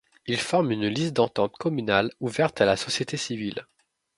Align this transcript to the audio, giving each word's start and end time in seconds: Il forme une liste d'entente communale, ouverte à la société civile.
Il 0.25 0.39
forme 0.39 0.71
une 0.71 0.87
liste 0.87 1.13
d'entente 1.13 1.55
communale, 1.57 2.11
ouverte 2.19 2.59
à 2.59 2.65
la 2.65 2.75
société 2.75 3.17
civile. 3.17 3.67